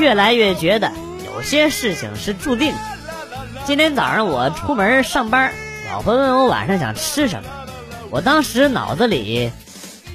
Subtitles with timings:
[0.00, 0.90] 越来越觉得
[1.26, 2.78] 有些事情是注定的。
[3.66, 5.52] 今天早上我出门上班，
[5.92, 7.48] 老婆问我晚上想吃什么，
[8.10, 9.52] 我当时脑子里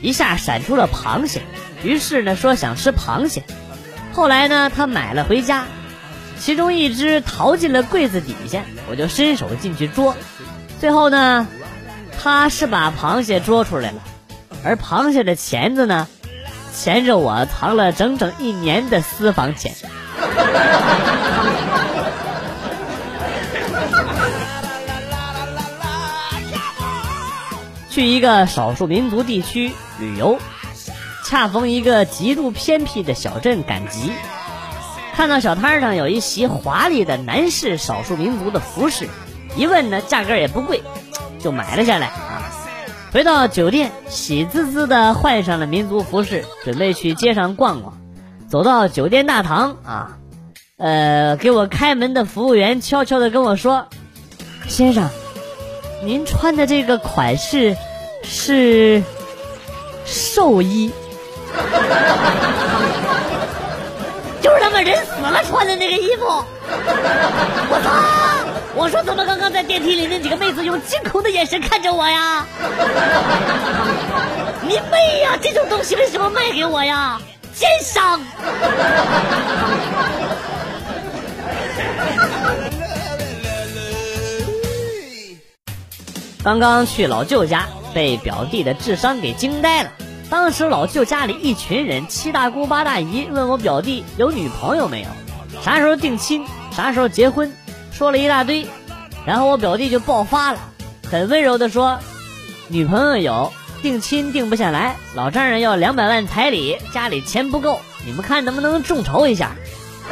[0.00, 1.42] 一下闪出了螃蟹，
[1.82, 3.42] 于是呢说想吃螃蟹。
[4.12, 5.64] 后来呢，她买了回家，
[6.38, 10.16] 其中一只逃进了柜子底下，我就伸手进去捉，
[10.80, 11.48] 最后呢，
[12.22, 14.00] 她是把螃蟹捉出来了，
[14.64, 16.06] 而螃蟹的钳子呢，
[16.74, 19.74] 钳着我藏了整整一年的私房钱。
[27.90, 30.38] 去一个少数民族地区旅游，
[31.26, 34.10] 恰逢一个极度偏僻的小镇赶集，
[35.14, 39.08] 看到小摊上有一袭华丽的男士少数民族的服饰，
[39.56, 40.82] 一问呢，价格也不贵，
[41.38, 42.10] 就买了下来。
[43.12, 47.98] 回到酒店，喜滋滋的换上了民族服饰，准备去街上逛逛。
[48.48, 50.16] 走到酒店大堂啊，
[50.78, 53.88] 呃，给我开门的服务员悄悄的跟我说
[54.66, 55.10] ：“先生。”
[56.04, 57.76] 您穿的这个款式
[58.24, 59.04] 是
[60.04, 60.90] 寿衣，
[64.42, 66.24] 就是他妈人死了穿的那个衣服。
[67.70, 68.31] 我操！
[68.74, 72.46] 我说怎么刚刚在电梯里那几个妹子用惊恐的眼神看着我呀？
[74.62, 75.36] 你妹呀！
[75.40, 77.20] 这种东西为什么卖给我呀？
[77.54, 78.18] 奸商！
[86.42, 89.90] 刚刚去老舅家，被表弟的智商给惊呆了。
[90.30, 95.08] 当时老舅家里一群人，七大姑八大姨，问我表弟有女朋友没有，
[95.62, 97.52] 啥时候定亲，啥时候结婚，
[97.92, 98.66] 说了一大堆。
[99.24, 100.58] 然后我表弟就爆发了，
[101.08, 102.00] 很温柔的说
[102.66, 109.52] ：“女朋友有，定亲定不下来，老丈人要两百万彩礼，家里钱不够，你们看能不能众筹一下？”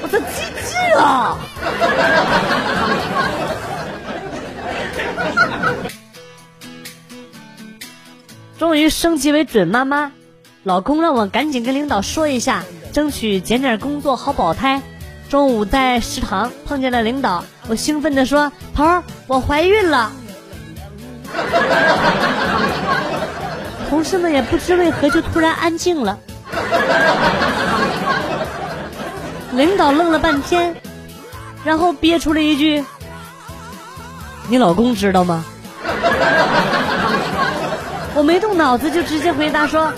[0.00, 1.36] 我操，机智啊！
[8.58, 10.12] 终于升级为准妈妈，
[10.62, 14.80] 老公让我赶紧跟领导说一下，争取减点工作好保胎。
[15.32, 20.12] 中午在食堂碰见了领导，我兴奋地说：“头儿，我怀孕了。
[23.88, 26.18] ”同事们也不知为何就突然安静了。
[29.52, 30.76] 领导愣了半天，
[31.64, 32.84] 然后憋出了一句
[34.50, 35.42] ：“你老公知道吗？”
[38.14, 39.90] 我没动脑子就直接回答说：“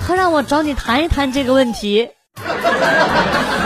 [0.00, 2.08] 他让我找你谈一谈这个问题。”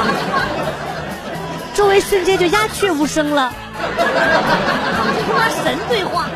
[1.75, 3.53] 周围瞬间就鸦雀无声了。
[3.97, 4.05] 这
[5.27, 6.27] 他妈神对话！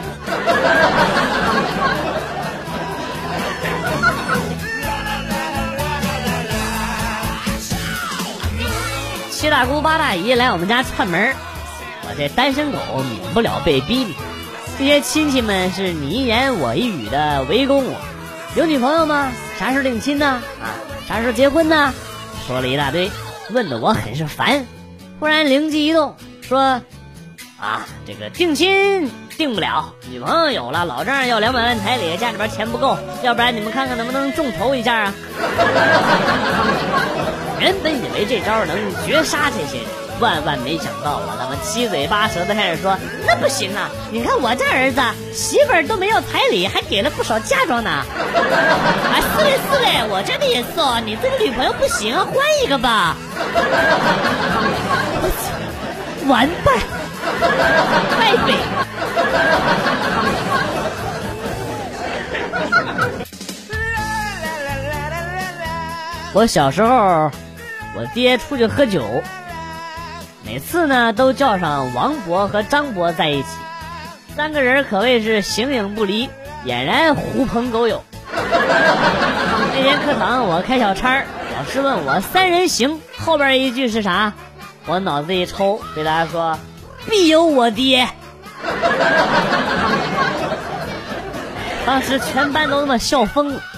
[9.31, 11.33] 七大姑八大姨来我们家串门
[12.03, 12.79] 我这单身狗
[13.09, 14.17] 免不了被逼逼。
[14.77, 17.95] 这些亲戚们是你一言我一语的围攻我，
[18.57, 19.31] 有女朋友吗？
[19.59, 20.27] 啥时候定亲呢？
[20.61, 20.75] 啊，
[21.09, 21.95] 啥时候结婚呢？
[22.47, 23.11] 说了一大堆，
[23.51, 24.67] 问的我很是烦。
[25.21, 26.81] 忽然灵机一动，说
[27.61, 35.15] ：“啊，这个定亲定不了，女朋友有了，老丈人要两百万彩礼，家里边钱不够，要不然你们看看能不能众筹一下啊？”
[37.61, 39.87] 原本以为这招能绝杀这些人。
[40.21, 43.89] 万万没想到，啊他们七嘴八舌的开始说：“那不行啊！
[44.11, 45.01] 你看我这儿子
[45.33, 47.91] 媳妇儿都没要彩礼，还给了不少嫁妆呢。
[49.15, 51.07] ”哎，是嘞是嘞，我这里也送。
[51.07, 52.35] 你这个女朋友不行，换
[52.65, 53.17] 一个吧。
[56.29, 56.73] 完败，
[58.19, 58.55] 败北。
[66.35, 67.31] 我小时候，
[67.97, 69.03] 我爹出去喝酒。
[70.45, 73.49] 每次呢，都叫上王博和张博在一起，
[74.37, 76.29] 三个人可谓是形影不离，
[76.67, 78.05] 俨然狐朋狗友。
[78.31, 81.25] 那天课堂我开小差，
[81.57, 84.33] 老师问我三人行后边一句是啥，
[84.89, 86.59] 我脑子一抽，回答说
[87.09, 88.09] 必有我爹。
[91.85, 93.63] 当时全班都他妈笑疯了。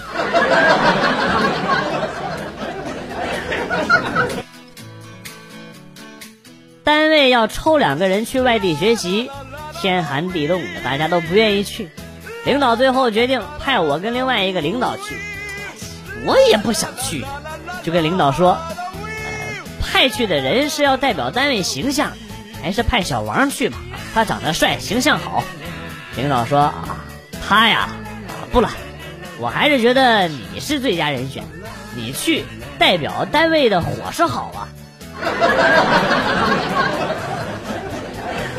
[6.83, 9.29] 单位要抽两个人去外地学习，
[9.79, 11.91] 天寒地冻的，大家都不愿意去。
[12.43, 15.15] 领导最后决定派我跟另外一个领导去，
[16.25, 17.23] 我也不想去，
[17.83, 18.57] 就跟领导说：“，
[20.01, 22.13] 派去的人是要代表单位形象，
[22.63, 23.77] 还是派小王去吧？
[24.15, 25.43] 他长得帅，形象好。”
[26.17, 27.05] 领导说：“啊，
[27.47, 27.87] 他呀，
[28.51, 28.71] 不了，
[29.37, 31.43] 我还是觉得你是最佳人选。
[31.93, 32.45] 你去
[32.79, 34.65] 代表单位的伙食好啊。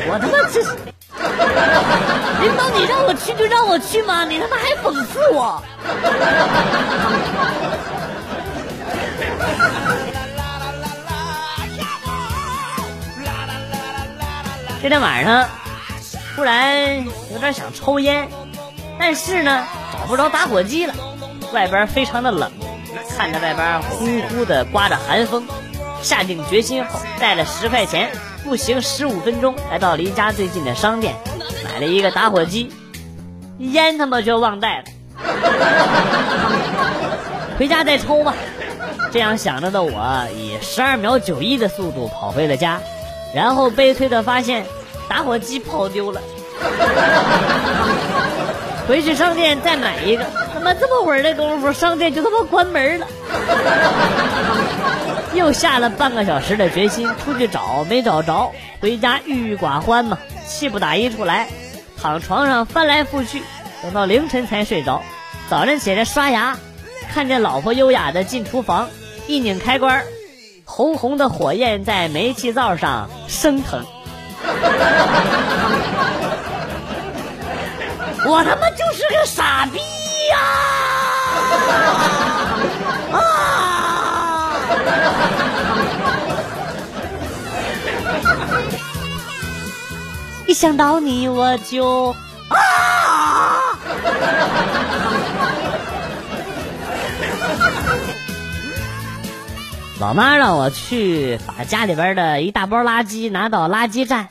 [0.07, 0.69] 我他妈这是
[2.39, 4.23] 领导，你让我去就让我去吗？
[4.23, 5.61] 你他妈还讽刺我！
[14.83, 15.47] 这天晚上
[16.35, 18.27] 突然有点想抽烟，
[18.99, 20.93] 但是呢找不着打火机了，
[21.53, 22.51] 外边非常的冷，
[23.15, 25.47] 看着外边呼呼的刮着寒风，
[26.01, 28.11] 下定决心后带了十块钱。
[28.43, 31.15] 步行十五分钟，来到离家最近的商店，
[31.63, 32.69] 买了一个打火机，
[33.59, 34.83] 烟他妈就忘带了，
[37.57, 38.33] 回家再抽吧。
[39.13, 42.81] 这样想着的我，以十二秒九一的速度跑回了家，
[43.33, 44.65] 然后悲催的发现
[45.09, 46.21] 打火机跑丢了。
[48.87, 53.07] 回去商店再买一个，他妈这么会儿的功夫，商店就他妈关门了。
[55.33, 61.47] 又下了半个小时的决心出去找，没找着，回家郁郁寡欢嘛，气不打一处来，
[61.99, 63.41] 躺床上翻来覆去，
[63.81, 65.01] 等到凌晨才睡着。
[65.49, 66.55] 早晨起来刷牙，
[67.11, 68.89] 看见老婆优雅的进厨房，
[69.27, 70.03] 一拧开关，
[70.65, 73.83] 红红的火焰在煤气灶上升腾。
[78.25, 79.79] 我他妈就是个傻逼
[80.31, 80.37] 呀！
[83.11, 83.19] 啊！
[90.47, 92.15] 一想到你我就
[100.03, 104.27] 老妈让我去把家里边的一大包垃圾拿到垃圾站，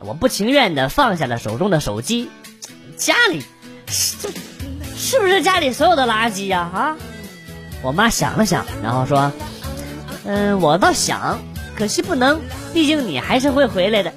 [0.00, 2.28] 我不情愿的放下了手中的手机。
[2.96, 3.44] 家里，
[3.86, 3.92] 这
[4.96, 6.68] 是不是家里所有的垃圾呀？
[6.74, 6.96] 啊！
[7.82, 9.30] 我妈想了想，然后说
[10.26, 11.38] ：“嗯，我倒想，
[11.76, 12.40] 可惜不能，
[12.74, 14.12] 毕竟你还是会回来的。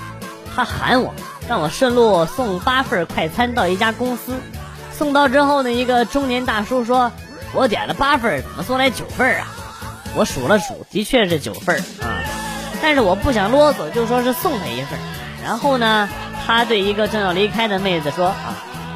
[0.58, 1.14] 他喊我，
[1.48, 4.34] 让我顺路送八份快餐到一家公司。
[4.92, 7.12] 送到之后呢，一个中年大叔说。
[7.54, 9.46] 我点了八份，怎么送来九份啊？
[10.14, 12.20] 我数了数，的确是九份啊。
[12.82, 14.98] 但是我不想啰嗦，就说是送他一份。
[15.42, 16.08] 然后呢，
[16.44, 18.26] 他对一个正要离开的妹子说：“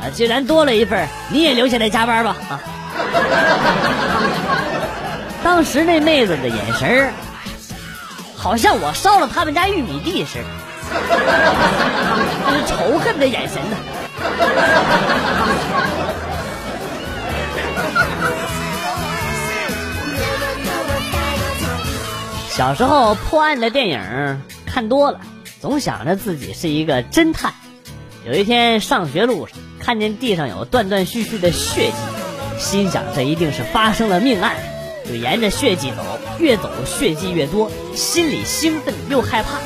[0.02, 2.60] 啊，既然多了一份，你也留下来加班吧。”啊。
[5.42, 7.10] 当时那妹子的眼神，
[8.36, 10.44] 好像我烧了他们家玉米地似的，
[12.46, 13.76] 那是仇恨的眼神呢。
[22.50, 25.20] 小时候破案的电影看多了，
[25.60, 27.54] 总想着自己是一个侦探。
[28.26, 31.96] 有一天上学路上，看见地上有断断续续的血迹，
[32.58, 34.54] 心想这一定是发生了命案，
[35.08, 36.04] 就沿着血迹走。
[36.38, 39.58] 越走血迹越多，心里兴奋又害怕，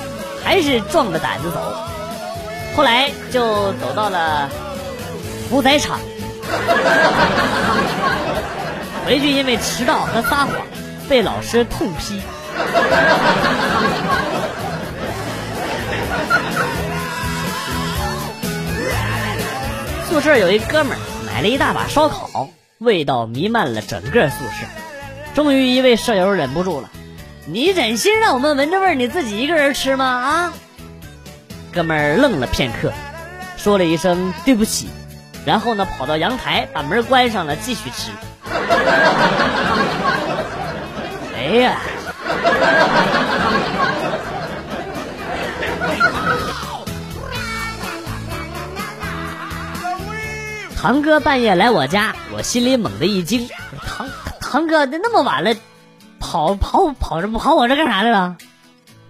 [0.46, 1.58] 还是壮着胆子走。
[2.76, 4.48] 后来就走到了
[5.50, 5.98] 屠宰场，
[9.04, 10.52] 回去因为迟到和撒谎，
[11.08, 12.20] 被老师痛批。
[20.08, 22.48] 宿舍有一哥们儿买了一大把烧烤，
[22.78, 24.64] 味道弥漫了整个宿舍。
[25.34, 26.88] 终于一位舍友忍不住了
[27.48, 30.52] ：“你忍心让我们闻着味儿，你自己一个人吃吗？”啊！
[31.72, 32.92] 哥们儿愣了片刻，
[33.56, 34.88] 说了一声对不起，
[35.44, 38.10] 然后呢跑到阳台把门关上了，继续吃。
[41.36, 41.80] 哎呀！
[50.76, 53.48] 堂哥半夜来我家，我心里猛地一惊。
[53.86, 54.08] 堂
[54.40, 55.54] 堂哥，那那么晚了，
[56.36, 58.36] 跑跑跑着跑我这干啥来了？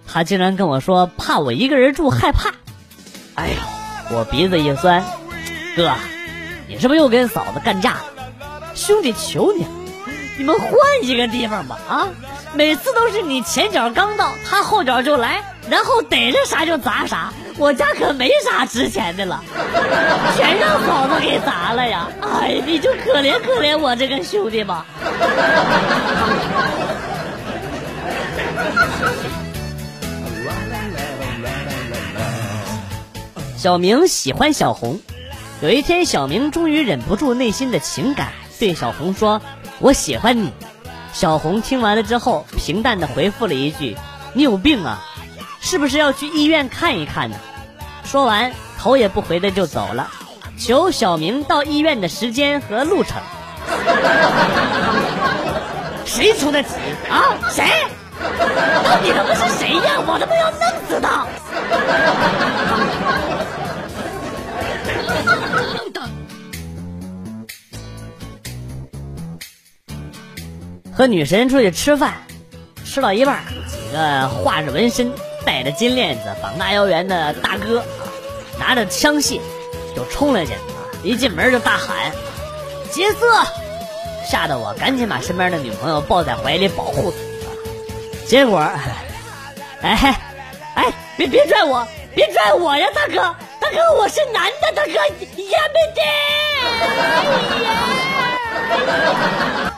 [0.07, 2.51] 他竟然跟我说怕我一个人住害怕。
[3.35, 5.03] 哎呦，我鼻子一酸，
[5.75, 5.91] 哥，
[6.69, 7.99] 你是不是又跟嫂子干架了？
[8.73, 9.65] 兄弟，求你，
[10.37, 12.07] 你们换一个地方吧啊！
[12.53, 17.33] 每次都是你前脚刚到，他后脚就来，然后逮着啥就砸啥。
[17.57, 19.43] 我家可没啥值钱的了，
[20.37, 22.07] 全让嫂子给砸了呀！
[22.21, 24.85] 哎，你就可怜可怜我这个兄弟吧。
[33.57, 35.01] 小明喜欢小红，
[35.61, 39.41] 有一天，小明终于忍不住内心的情感，对小红说
[39.81, 40.53] ：“我喜欢你。”
[41.11, 43.97] 小红听完了之后，平淡的回复了一句
[44.33, 45.03] ：“你有病啊！”
[45.59, 47.37] 是不是要去医院看一看呢？
[48.03, 50.11] 说完，头也不回的就走了。
[50.59, 53.19] 求小明到医院的时间和路程。
[56.05, 56.69] 谁出的题
[57.09, 57.33] 啊？
[57.49, 57.65] 谁？
[58.83, 59.99] 到底他妈是谁呀？
[60.05, 60.59] 我他妈要弄
[70.97, 72.15] 和女神出去吃饭，
[72.83, 75.13] 吃到一半，几个画着纹身、
[75.45, 77.83] 戴着金链子、膀大腰圆的大哥，
[78.57, 79.39] 拿着枪械
[79.95, 80.61] 就冲了进来，
[81.03, 82.11] 一进门就大喊
[82.91, 83.45] ：“劫色！”
[84.27, 87.17] 吓得我赶紧把身边的女朋友抱在怀里保护她。
[88.25, 88.57] 结果，
[89.81, 90.19] 哎
[90.73, 93.17] 哎，别别拽我，别拽我呀，大哥，
[93.61, 95.05] 大哥，我是男的，大哥，呀
[95.75, 96.01] 没得。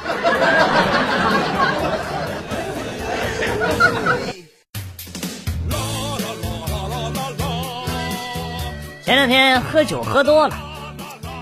[9.06, 10.56] 前两天喝酒喝多了，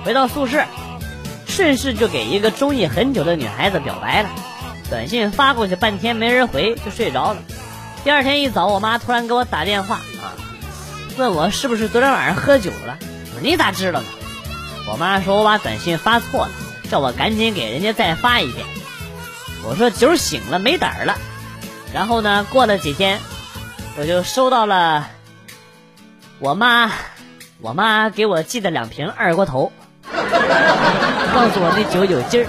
[0.05, 0.63] 回到宿舍，
[1.45, 4.29] 顺势就给一个中意很久的女孩子表白了。
[4.89, 7.39] 短信发过去半天没人回，就睡着了。
[8.05, 10.31] 第二天一早，我妈突然给我打电话啊，
[11.17, 12.97] 问我是不是昨天晚上喝酒了。
[13.01, 14.05] 我说你咋知道呢？
[14.89, 16.51] 我妈说我把短信发错了，
[16.89, 18.65] 叫我赶紧给人家再发一遍。
[19.63, 21.15] 我说酒醒了没胆儿了。
[21.93, 23.19] 然后呢，过了几天，
[23.97, 25.07] 我就收到了
[26.39, 26.91] 我妈，
[27.61, 29.71] 我妈给我寄的两瓶二锅头，
[30.11, 32.47] 告诉我那酒有劲儿。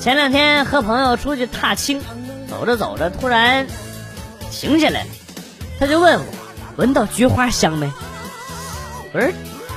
[0.00, 2.00] 前两天和朋友出去踏青，
[2.48, 3.66] 走着走着突然
[4.60, 5.06] 停下来，
[5.78, 6.24] 他就问我
[6.74, 7.88] 闻到菊花香没？
[9.12, 9.30] 我说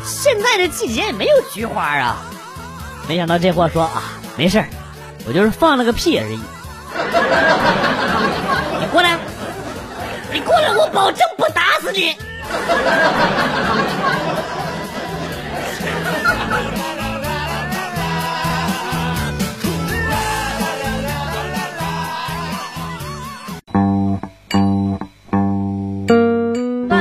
[0.03, 2.25] 现在的季节也没有菊花啊。
[3.07, 4.01] 没想到这货说啊，
[4.35, 4.65] 没事
[5.27, 6.39] 我就是放了个屁而已。
[8.79, 9.19] 你过来，
[10.33, 12.15] 你过来，我保证不打死你。